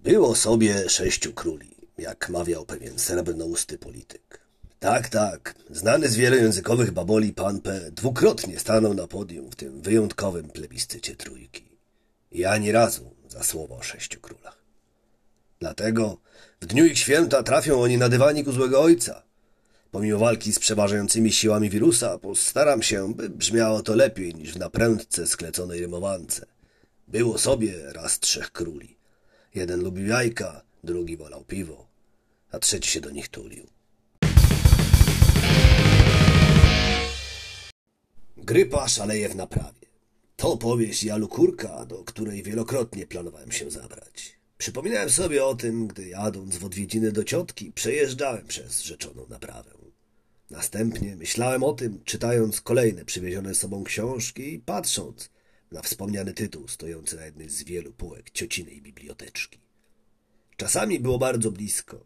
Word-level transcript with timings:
Było 0.00 0.34
sobie 0.34 0.88
sześciu 0.88 1.32
króli, 1.32 1.76
jak 1.98 2.28
mawiał 2.28 2.66
pewien 2.66 2.98
srebrnousty 2.98 3.78
polityk. 3.78 4.40
Tak, 4.78 5.08
tak, 5.08 5.54
znany 5.70 6.08
z 6.08 6.16
wielojęzykowych 6.16 6.90
baboli 6.90 7.32
pan 7.32 7.60
P. 7.60 7.90
dwukrotnie 7.90 8.58
stanął 8.58 8.94
na 8.94 9.06
podium 9.06 9.50
w 9.50 9.56
tym 9.56 9.82
wyjątkowym 9.82 10.50
plebiscycie 10.50 11.16
trójki. 11.16 11.64
I 12.32 12.44
ani 12.44 12.72
razu 12.72 13.10
za 13.28 13.42
słowo 13.42 13.76
o 13.76 13.82
sześciu 13.82 14.20
królach. 14.20 14.58
Dlatego 15.60 16.18
w 16.60 16.66
dniu 16.66 16.84
ich 16.84 16.98
święta 16.98 17.42
trafią 17.42 17.82
oni 17.82 17.98
na 17.98 18.08
dywanik 18.08 18.48
u 18.48 18.52
złego 18.52 18.82
ojca. 18.82 19.22
Pomimo 19.90 20.18
walki 20.18 20.52
z 20.52 20.58
przeważającymi 20.58 21.32
siłami 21.32 21.70
wirusa, 21.70 22.18
postaram 22.18 22.82
się, 22.82 23.14
by 23.14 23.28
brzmiało 23.28 23.82
to 23.82 23.94
lepiej 23.94 24.34
niż 24.34 24.52
w 24.52 24.58
naprędce 24.58 25.26
skleconej 25.26 25.80
rymowance. 25.80 26.46
Było 27.08 27.38
sobie 27.38 27.92
raz 27.92 28.20
trzech 28.20 28.52
króli. 28.52 28.97
Jeden 29.54 29.80
lubił 29.82 30.06
jajka, 30.06 30.62
drugi 30.84 31.16
wolał 31.16 31.44
piwo, 31.44 31.86
a 32.50 32.58
trzeci 32.58 32.90
się 32.90 33.00
do 33.00 33.10
nich 33.10 33.28
tulił. 33.28 33.66
Grypa 38.36 38.88
szaleje 38.88 39.28
w 39.28 39.36
naprawie. 39.36 39.88
To 40.36 40.56
powieść 40.56 41.04
Jalu 41.04 41.28
Kurka, 41.28 41.84
do 41.86 42.04
której 42.04 42.42
wielokrotnie 42.42 43.06
planowałem 43.06 43.52
się 43.52 43.70
zabrać. 43.70 44.38
Przypominałem 44.58 45.10
sobie 45.10 45.44
o 45.44 45.54
tym, 45.54 45.86
gdy 45.86 46.08
jadąc 46.08 46.56
w 46.56 46.64
odwiedziny 46.64 47.12
do 47.12 47.24
ciotki, 47.24 47.72
przejeżdżałem 47.72 48.46
przez 48.46 48.82
rzeczoną 48.82 49.26
naprawę. 49.28 49.70
Następnie 50.50 51.16
myślałem 51.16 51.64
o 51.64 51.72
tym, 51.72 52.00
czytając 52.04 52.60
kolejne 52.60 53.04
przywiezione 53.04 53.54
z 53.54 53.58
sobą 53.58 53.84
książki 53.84 54.54
i 54.54 54.58
patrząc 54.58 55.30
na 55.72 55.82
wspomniany 55.82 56.34
tytuł 56.34 56.68
stojący 56.68 57.16
na 57.16 57.24
jednej 57.24 57.48
z 57.50 57.62
wielu 57.62 57.92
półek 57.92 58.30
ciocinej 58.30 58.82
biblioteczki. 58.82 59.58
Czasami 60.56 61.00
było 61.00 61.18
bardzo 61.18 61.50
blisko, 61.50 62.04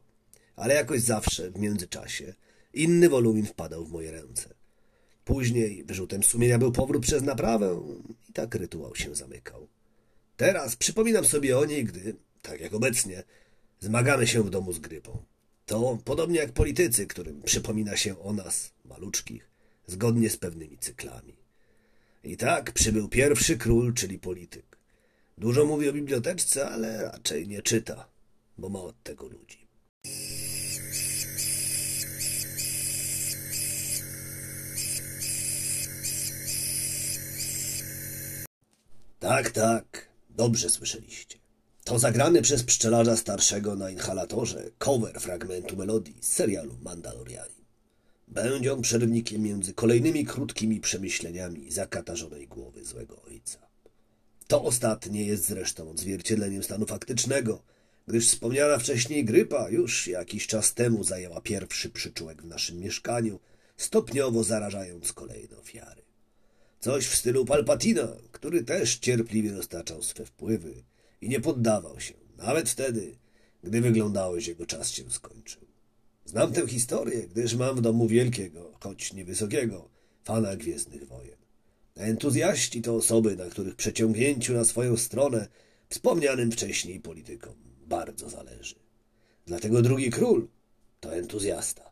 ale 0.57 0.75
jakoś 0.75 1.01
zawsze 1.01 1.51
w 1.51 1.59
międzyczasie 1.59 2.35
inny 2.75 3.09
wolumin 3.09 3.47
wpadał 3.47 3.85
w 3.85 3.93
moje 3.93 4.13
ręce. 4.13 4.55
Później 5.25 5.85
wyrzutem 5.85 6.23
sumienia 6.23 6.59
był 6.59 6.73
powrót 6.73 7.03
przez 7.03 7.23
naprawę 7.23 7.83
i 8.29 8.33
tak 8.33 8.55
rytuał 8.55 8.97
się 8.97 9.15
zamykał. 9.15 9.69
Teraz 10.37 10.77
przypominam 10.77 11.25
sobie 11.25 11.59
o 11.59 11.65
niej, 11.65 11.85
gdy, 11.85 12.17
tak 12.43 12.61
jak 12.61 12.75
obecnie, 12.75 13.23
zmagamy 13.81 14.27
się 14.27 14.43
w 14.43 14.51
domu 14.51 14.73
z 14.73 14.79
grypą. 14.79 15.25
To 15.67 15.99
podobnie 16.05 16.39
jak 16.39 16.53
politycy, 16.53 17.07
którym 17.07 17.43
przypomina 17.43 17.97
się 17.97 18.19
o 18.19 18.33
nas, 18.33 18.73
maluczkich, 18.85 19.51
zgodnie 19.87 20.31
z 20.31 20.37
pewnymi 20.37 20.79
cyklami. 20.79 21.42
I 22.25 22.37
tak 22.37 22.73
przybył 22.73 23.09
pierwszy 23.09 23.57
król, 23.57 23.95
czyli 23.95 24.19
polityk. 24.19 24.79
Dużo 25.39 25.65
mówi 25.67 25.89
o 25.89 25.93
biblioteczce, 25.93 26.69
ale 26.69 27.03
raczej 27.03 27.49
nie 27.49 27.63
czyta, 27.63 28.09
bo 28.59 28.69
ma 28.69 28.81
od 28.81 29.03
tego 29.03 29.29
ludzi. 29.29 29.69
Tak, 39.19 39.51
tak, 39.51 40.09
dobrze 40.31 40.71
słyszeliście. 40.71 41.39
To 41.85 41.99
zagrany 41.99 42.43
przez 42.43 42.63
pszczelarza 42.63 43.17
starszego 43.17 43.77
na 43.77 43.91
inhalatorze 43.91 44.71
cover 44.79 45.21
fragmentu 45.21 45.77
melodii 45.77 46.17
z 46.21 46.33
serialu 46.33 46.79
Mandalorianin. 46.83 47.62
Będzie 48.33 48.73
on 48.73 48.83
przerwnikiem 48.83 49.43
między 49.43 49.75
kolejnymi 49.75 50.25
krótkimi 50.25 50.81
przemyśleniami 50.81 51.73
zakatarzonej 51.73 52.49
głowy 52.49 52.85
złego 52.85 53.23
ojca. 53.23 53.59
To 54.47 54.63
ostatnie 54.63 55.27
jest 55.27 55.47
zresztą 55.47 55.91
odzwierciedleniem 55.91 56.63
stanu 56.63 56.87
faktycznego, 56.87 57.63
gdyż 58.07 58.29
wspomniana 58.29 58.79
wcześniej 58.79 59.25
grypa 59.25 59.71
już 59.71 60.07
jakiś 60.07 60.47
czas 60.47 60.75
temu 60.75 61.05
zajęła 61.05 61.41
pierwszy 61.41 61.91
przyczółek 61.91 62.43
w 62.43 62.47
naszym 62.47 62.79
mieszkaniu, 62.79 63.41
stopniowo 63.77 64.45
zarażając 64.45 65.13
kolejne 65.13 65.59
ofiary. 65.59 66.03
Coś 66.81 67.07
w 67.07 67.17
stylu 67.17 67.45
Palpatina, 67.45 68.09
który 68.33 68.65
też 68.65 68.99
cierpliwie 68.99 69.53
roztaczał 69.53 70.03
swe 70.03 70.27
wpływy 70.27 70.75
i 71.21 71.29
nie 71.29 71.41
poddawał 71.41 72.01
się, 72.01 72.15
nawet 72.37 72.69
wtedy, 72.69 73.17
gdy 73.63 73.81
wyglądało, 73.81 74.41
że 74.41 74.51
jego 74.51 74.67
czas 74.67 74.91
się 74.91 75.11
skończył. 75.11 75.72
Znam 76.25 76.53
tę 76.53 76.67
historię, 76.67 77.23
gdyż 77.23 77.55
mam 77.55 77.77
w 77.77 77.81
domu 77.81 78.09
wielkiego, 78.09 78.73
choć 78.81 79.13
niewysokiego, 79.13 79.89
fana 80.25 80.57
Gwiezdnych 80.57 81.09
Wojen. 81.09 81.37
Entuzjaści 81.97 82.83
to 82.83 82.95
osoby, 82.95 83.37
na 83.37 83.45
których 83.45 83.77
przeciągnięciu 83.77 84.53
na 84.53 84.65
swoją 84.65 84.97
stronę 84.97 85.49
wspomnianym 85.89 86.53
wcześniej 86.53 87.01
politykom 87.01 87.55
bardzo 87.87 88.31
zależy. 88.31 88.75
Dlatego 89.47 89.83
drugi 89.83 90.11
król 90.11 90.49
to 91.01 91.15
entuzjasta. 91.15 91.92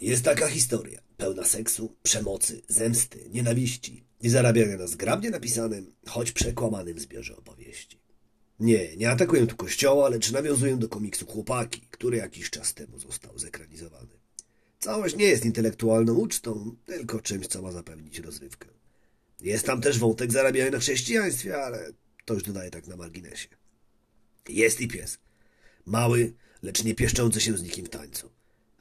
Jest 0.00 0.24
taka 0.24 0.48
historia, 0.48 1.00
pełna 1.16 1.44
seksu, 1.44 1.96
przemocy, 2.02 2.62
zemsty, 2.68 3.28
nienawiści 3.30 4.04
i 4.20 4.28
zarabiania 4.28 4.76
na 4.76 4.86
zgrabnie 4.86 5.30
napisanym, 5.30 5.92
choć 6.06 6.32
przekłamanym 6.32 6.98
zbiorze 6.98 7.36
opowieści. 7.36 8.00
Nie, 8.60 8.96
nie 8.96 9.10
atakuję 9.10 9.46
tu 9.46 9.56
kościoła, 9.56 10.08
lecz 10.08 10.32
nawiązuję 10.32 10.76
do 10.76 10.88
komiksu 10.88 11.26
Chłopaki, 11.26 11.80
który 11.90 12.16
jakiś 12.16 12.50
czas 12.50 12.74
temu 12.74 12.98
został 12.98 13.38
zekranizowany. 13.38 14.18
Całość 14.78 15.16
nie 15.16 15.24
jest 15.24 15.44
intelektualną 15.44 16.14
ucztą, 16.14 16.76
tylko 16.86 17.20
czymś, 17.20 17.46
co 17.46 17.62
ma 17.62 17.72
zapewnić 17.72 18.18
rozrywkę. 18.18 18.68
Jest 19.40 19.66
tam 19.66 19.80
też 19.80 19.98
wątek 19.98 20.32
zarabiania 20.32 20.70
na 20.70 20.78
chrześcijaństwie, 20.78 21.62
ale 21.62 21.92
to 22.24 22.34
już 22.34 22.42
dodaję 22.42 22.70
tak 22.70 22.86
na 22.86 22.96
marginesie. 22.96 23.48
Jest 24.48 24.80
i 24.80 24.88
pies. 24.88 25.18
Mały, 25.86 26.32
lecz 26.62 26.84
nie 26.84 26.94
pieszczący 26.94 27.40
się 27.40 27.56
z 27.56 27.62
nikim 27.62 27.86
w 27.86 27.88
tańcu. 27.88 28.30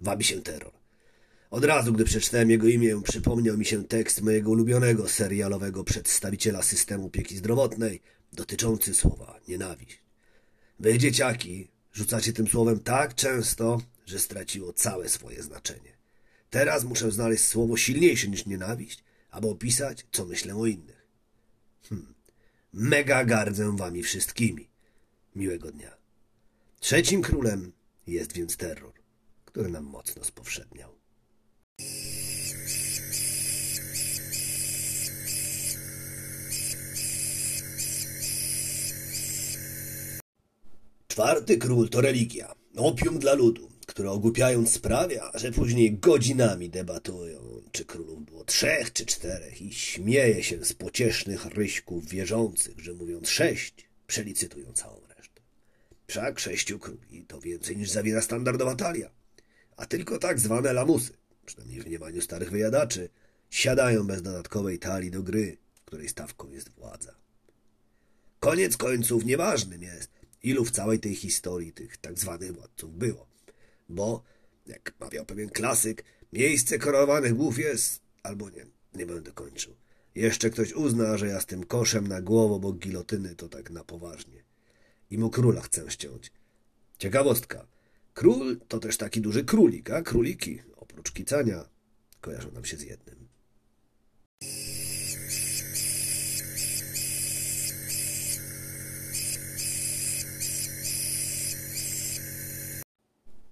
Wabi 0.01 0.23
się 0.23 0.41
terror. 0.41 0.76
Od 1.49 1.65
razu, 1.65 1.93
gdy 1.93 2.03
przeczytałem 2.03 2.49
jego 2.49 2.67
imię, 2.67 3.01
przypomniał 3.03 3.57
mi 3.57 3.65
się 3.65 3.83
tekst 3.83 4.21
mojego 4.21 4.51
ulubionego 4.51 5.09
serialowego 5.09 5.83
przedstawiciela 5.83 6.61
systemu 6.63 7.05
opieki 7.05 7.37
zdrowotnej 7.37 8.01
dotyczący 8.33 8.93
słowa 8.93 9.39
nienawiść. 9.47 10.01
Wy, 10.79 10.97
dzieciaki, 10.97 11.67
rzucacie 11.93 12.33
tym 12.33 12.47
słowem 12.47 12.79
tak 12.79 13.15
często, 13.15 13.81
że 14.05 14.19
straciło 14.19 14.73
całe 14.73 15.09
swoje 15.09 15.43
znaczenie. 15.43 15.97
Teraz 16.49 16.83
muszę 16.83 17.11
znaleźć 17.11 17.43
słowo 17.43 17.77
silniejsze 17.77 18.27
niż 18.27 18.45
nienawiść, 18.45 19.03
aby 19.31 19.47
opisać, 19.47 20.05
co 20.11 20.25
myślę 20.25 20.55
o 20.55 20.65
innych. 20.65 21.07
Hmm. 21.89 22.13
Mega 22.73 23.25
gardzę 23.25 23.75
wami 23.77 24.03
wszystkimi. 24.03 24.69
Miłego 25.35 25.71
dnia. 25.71 25.97
Trzecim 26.79 27.21
królem 27.21 27.71
jest 28.07 28.33
więc 28.33 28.57
terror, 28.57 28.93
który 29.45 29.69
nam 29.69 29.83
mocno 29.83 30.23
spowszedniał. 30.23 30.97
Czwarty 41.17 41.57
król 41.57 41.89
to 41.89 42.01
religia, 42.01 42.55
opium 42.75 43.19
dla 43.19 43.33
ludu, 43.33 43.69
które 43.87 44.11
ogłupiając 44.11 44.71
sprawia, 44.71 45.31
że 45.33 45.51
później 45.51 45.97
godzinami 45.97 46.69
debatują, 46.69 47.61
czy 47.71 47.85
królów 47.85 48.25
było 48.25 48.43
trzech 48.43 48.93
czy 48.93 49.05
czterech 49.05 49.61
i 49.61 49.73
śmieje 49.73 50.43
się 50.43 50.65
z 50.65 50.73
pociesznych 50.73 51.45
ryśków 51.45 52.09
wierzących, 52.09 52.79
że 52.79 52.93
mówiąc 52.93 53.29
sześć, 53.29 53.89
przelicytują 54.07 54.73
całą 54.73 55.01
resztę. 55.17 55.41
Wszak 56.07 56.39
sześciu 56.39 56.79
króli 56.79 57.25
to 57.27 57.41
więcej 57.41 57.77
niż 57.77 57.89
zawiera 57.89 58.21
standardowa 58.21 58.75
talia, 58.75 59.09
a 59.77 59.85
tylko 59.85 60.19
tak 60.19 60.39
zwane 60.39 60.73
lamusy, 60.73 61.13
przynajmniej 61.47 61.81
w 61.81 61.87
mniemaniu 61.87 62.21
starych 62.21 62.51
wyjadaczy, 62.51 63.09
siadają 63.49 64.07
bez 64.07 64.21
dodatkowej 64.21 64.79
talii 64.79 65.11
do 65.11 65.23
gry, 65.23 65.57
której 65.85 66.09
stawką 66.09 66.51
jest 66.51 66.69
władza. 66.69 67.15
Koniec 68.39 68.77
końców 68.77 69.25
nieważnym 69.25 69.81
jest, 69.81 70.11
ilu 70.43 70.65
w 70.65 70.71
całej 70.71 70.99
tej 70.99 71.15
historii 71.15 71.73
tych 71.73 71.97
tak 71.97 72.19
zwanych 72.19 72.53
władców 72.53 72.97
było. 72.97 73.27
Bo, 73.89 74.23
jak 74.65 74.93
mawiał 74.99 75.25
pewien 75.25 75.49
klasyk, 75.49 76.03
miejsce 76.33 76.79
korowanych 76.79 77.33
głów 77.33 77.59
jest, 77.59 78.01
albo 78.23 78.49
nie, 78.49 78.65
nie 78.93 79.05
będę 79.05 79.31
kończył. 79.31 79.75
Jeszcze 80.15 80.49
ktoś 80.49 80.73
uzna, 80.73 81.17
że 81.17 81.27
ja 81.27 81.41
z 81.41 81.45
tym 81.45 81.63
koszem 81.63 82.07
na 82.07 82.21
głowę 82.21 82.55
obok 82.55 82.77
gilotyny 82.77 83.35
to 83.35 83.49
tak 83.49 83.69
na 83.69 83.83
poważnie. 83.83 84.43
I 85.09 85.17
mu 85.17 85.29
króla 85.29 85.61
chcę 85.61 85.91
ściąć. 85.91 86.31
Ciekawostka. 86.97 87.67
Król 88.13 88.59
to 88.67 88.79
też 88.79 88.97
taki 88.97 89.21
duży 89.21 89.43
królik, 89.43 89.89
a 89.89 90.01
króliki, 90.01 90.61
oprócz 90.97 91.11
kicania, 91.11 91.69
kojarzą 92.21 92.51
nam 92.51 92.65
się 92.65 92.77
z 92.77 92.81
jednym. 92.81 93.27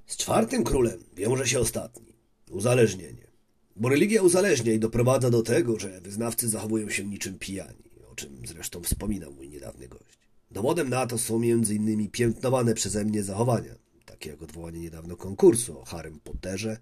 Z 0.07 0.18
czwartym 0.18 0.63
królem 0.63 1.03
wiąże 1.15 1.47
się 1.47 1.59
ostatni. 1.59 2.15
Uzależnienie. 2.51 3.27
Bo 3.75 3.89
religia 3.89 4.21
uzależnia 4.21 4.74
i 4.74 4.80
doprowadza 4.80 5.30
do 5.30 5.42
tego, 5.42 5.80
że 5.80 6.01
wyznawcy 6.01 6.50
zachowują 6.50 6.89
się 6.89 7.03
niczym 7.06 7.39
pijani, 7.39 7.92
o 8.12 8.15
czym 8.15 8.42
zresztą 8.45 8.83
wspominał 8.83 9.33
mój 9.33 9.50
niedawny 9.50 9.88
gość. 9.88 10.19
Dowodem 10.51 10.89
na 10.89 11.07
to 11.07 11.18
są 11.18 11.42
innymi 11.42 12.09
piętnowane 12.09 12.74
przeze 12.74 13.06
mnie 13.06 13.24
zachowania, 13.24 13.75
takie 14.06 14.30
jak 14.30 14.42
odwołanie 14.42 14.80
niedawno 14.80 15.18
konkursu 15.18 15.80
o 15.80 15.86
Harrym 15.86 16.19
Potterze, 16.19 16.77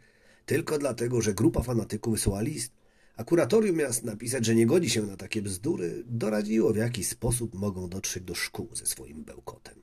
tylko 0.46 0.78
dlatego, 0.78 1.22
że 1.22 1.34
grupa 1.34 1.64
fanatyków 1.64 2.14
wysłała 2.14 2.42
list, 2.42 2.72
a 3.16 3.24
kuratorium 3.24 3.76
miast 3.76 4.04
napisać, 4.04 4.46
że 4.46 4.56
nie 4.56 4.66
godzi 4.66 4.90
się 4.90 5.02
na 5.02 5.18
takie 5.18 5.42
bzdury, 5.42 6.04
doradziło 6.08 6.74
w 6.74 6.78
jaki 6.78 7.04
sposób 7.04 7.56
mogą 7.56 7.90
dotrzeć 7.90 8.24
do 8.24 8.36
szkół 8.36 8.70
ze 8.74 8.86
swoim 8.86 9.24
bełkotem. 9.24 9.76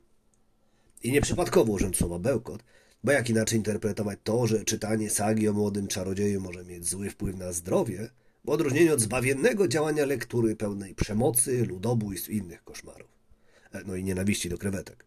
I 1.02 1.12
nieprzypadkowo 1.12 1.72
użyłem 1.72 1.94
słowa 1.94 2.18
bełkot, 2.18 2.62
bo 3.04 3.12
jak 3.12 3.30
inaczej 3.30 3.58
interpretować 3.58 4.18
to, 4.24 4.46
że 4.46 4.64
czytanie 4.64 5.10
sagi 5.10 5.48
o 5.48 5.52
młodym 5.52 5.86
czarodzieju 5.86 6.40
może 6.40 6.64
mieć 6.64 6.88
zły 6.88 7.10
wpływ 7.10 7.36
na 7.36 7.52
zdrowie, 7.52 8.10
w 8.44 8.48
odróżnieniu 8.48 8.94
od 8.94 9.00
zbawiennego 9.00 9.68
działania 9.68 10.06
lektury 10.06 10.56
pełnej 10.56 10.94
przemocy, 10.94 11.66
ludobójstw 11.66 12.30
i 12.30 12.36
innych 12.36 12.64
koszmarów. 12.64 13.10
E, 13.72 13.84
No 13.84 13.96
i 13.96 14.04
nienawiści 14.04 14.48
do 14.48 14.58
krewetek. 14.58 15.04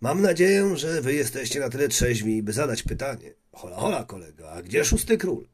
Mam 0.00 0.22
nadzieję, 0.22 0.76
że 0.76 1.02
wy 1.02 1.14
jesteście 1.14 1.60
na 1.60 1.68
tyle 1.68 1.88
trzeźwi, 1.88 2.42
by 2.42 2.52
zadać 2.52 2.82
pytanie. 2.82 3.34
Hola, 3.52 3.76
hola, 3.76 4.04
kolego, 4.04 4.52
a 4.52 4.62
gdzie 4.62 4.84
szósty 4.84 5.18
król? 5.18 5.48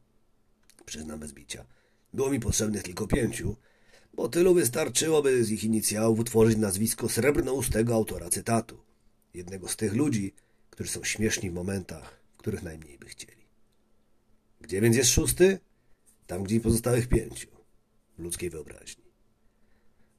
Przyznam 0.85 1.19
bez 1.19 1.31
bicia. 1.31 1.65
Było 2.13 2.29
mi 2.29 2.39
potrzebnych 2.39 2.83
tylko 2.83 3.07
pięciu, 3.07 3.55
bo 4.13 4.29
tylu 4.29 4.53
wystarczyłoby 4.53 5.43
z 5.43 5.51
ich 5.51 5.63
inicjałów 5.63 6.19
utworzyć 6.19 6.57
nazwisko 6.57 7.09
srebrnoustego 7.09 7.93
autora 7.95 8.29
cytatu. 8.29 8.77
Jednego 9.33 9.67
z 9.67 9.75
tych 9.75 9.93
ludzi, 9.93 10.33
którzy 10.69 10.89
są 10.89 11.03
śmieszni 11.03 11.51
w 11.51 11.53
momentach, 11.53 12.19
których 12.37 12.63
najmniej 12.63 12.97
by 12.97 13.05
chcieli. 13.05 13.47
Gdzie 14.61 14.81
więc 14.81 14.95
jest 14.95 15.09
szósty? 15.09 15.59
Tam, 16.27 16.43
gdzie 16.43 16.59
pozostałych 16.59 17.07
pięciu. 17.07 17.47
W 18.17 18.23
ludzkiej 18.23 18.49
wyobraźni. 18.49 19.03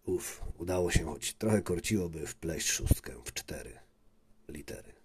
Uf, 0.04 0.40
udało 0.58 0.90
się, 0.90 1.04
choć 1.04 1.34
trochę 1.34 1.62
korciłoby 1.62 2.26
wpleść 2.26 2.70
szóstkę 2.70 3.12
w 3.24 3.32
cztery 3.32 3.85
literal. 4.48 4.95